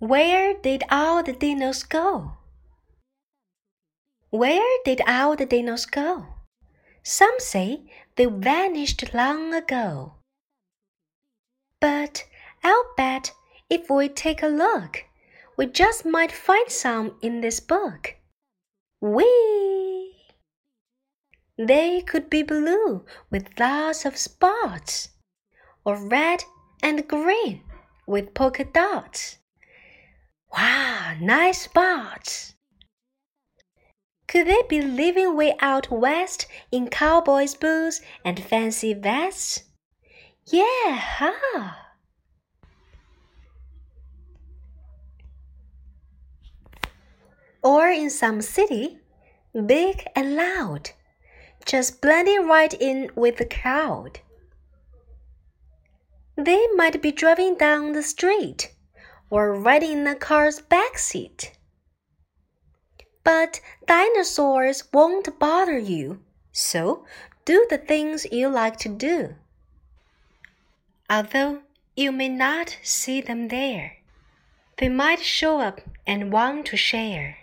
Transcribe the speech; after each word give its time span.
Where 0.00 0.54
did 0.54 0.82
all 0.90 1.22
the 1.22 1.34
dinos 1.34 1.86
go? 1.86 2.38
Where 4.30 4.78
did 4.82 5.02
all 5.06 5.36
the 5.36 5.44
dinos 5.44 5.84
go? 5.84 6.26
Some 7.02 7.34
say 7.36 7.82
they 8.16 8.24
vanished 8.24 9.12
long 9.12 9.52
ago. 9.52 10.14
But 11.82 12.24
I'll 12.64 12.94
bet 12.96 13.32
if 13.68 13.90
we 13.90 14.08
take 14.08 14.42
a 14.42 14.46
look, 14.46 15.04
we 15.58 15.66
just 15.66 16.06
might 16.06 16.32
find 16.32 16.70
some 16.70 17.16
in 17.20 17.42
this 17.42 17.60
book. 17.60 18.16
Whee! 19.02 20.16
They 21.58 22.00
could 22.00 22.30
be 22.30 22.42
blue 22.42 23.04
with 23.30 23.60
lots 23.60 24.06
of 24.06 24.16
spots, 24.16 25.10
or 25.84 25.96
red 25.96 26.44
and 26.82 27.06
green 27.06 27.64
with 28.06 28.32
polka 28.32 28.64
dots. 28.64 29.39
Wow, 30.52 31.14
nice 31.20 31.62
spots! 31.62 32.54
Could 34.26 34.46
they 34.46 34.62
be 34.68 34.80
living 34.80 35.36
way 35.36 35.54
out 35.60 35.90
west 35.90 36.46
in 36.70 36.88
cowboys' 36.88 37.54
boots 37.54 38.00
and 38.24 38.40
fancy 38.42 38.94
vests? 38.94 39.64
Yeah, 40.46 40.96
huh? 40.96 41.72
Or 47.62 47.88
in 47.88 48.08
some 48.08 48.40
city, 48.40 48.98
big 49.66 50.04
and 50.16 50.34
loud, 50.34 50.90
just 51.66 52.00
blending 52.00 52.46
right 52.46 52.72
in 52.72 53.10
with 53.14 53.36
the 53.36 53.44
crowd. 53.44 54.20
They 56.36 56.66
might 56.74 57.02
be 57.02 57.12
driving 57.12 57.56
down 57.56 57.92
the 57.92 58.02
street 58.02 58.74
or 59.30 59.54
riding 59.54 59.92
in 59.92 60.06
a 60.06 60.14
car's 60.14 60.60
back 60.60 60.98
seat. 60.98 61.52
But 63.24 63.60
dinosaurs 63.86 64.84
won't 64.92 65.38
bother 65.38 65.78
you, 65.78 66.20
so 66.52 67.06
do 67.44 67.66
the 67.70 67.78
things 67.78 68.26
you 68.30 68.48
like 68.48 68.76
to 68.78 68.88
do. 68.88 69.36
Although 71.08 71.62
you 71.96 72.12
may 72.12 72.28
not 72.28 72.78
see 72.82 73.20
them 73.20 73.48
there, 73.48 73.98
they 74.78 74.88
might 74.88 75.20
show 75.20 75.60
up 75.60 75.80
and 76.06 76.32
want 76.32 76.66
to 76.66 76.76
share. 76.76 77.39